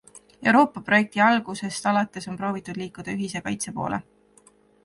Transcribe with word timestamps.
Euroopa 0.51 0.81
projekti 0.87 1.21
algusest 1.25 1.89
alates 1.93 2.29
on 2.33 2.39
proovitud 2.41 2.81
liikuda 2.83 3.15
ühise 3.19 3.45
kaitse 3.49 3.75
poole. 3.79 4.01